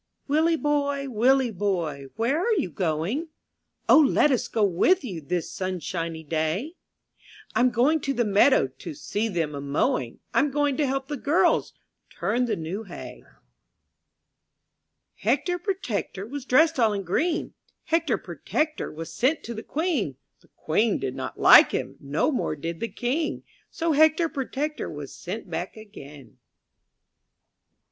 [0.27, 3.27] T\/^ILLIE boy, Willie boy, ^^ Where are you going?
[3.87, 5.21] O, let us go with you.
[5.21, 6.73] This sunshiny day.
[7.55, 11.17] Tm going to the meadow, To see them a mowing,, I'm going to help the
[11.17, 11.73] girls
[12.09, 13.23] Turn the new hay.
[15.21, 20.15] TJr ECTOR Protector was dressed all in green;■ Hector Protector was sent to the Queen;
[20.39, 21.97] The Queen did not like him.
[21.99, 26.39] No more did the King; So Hector Protector was sent back again.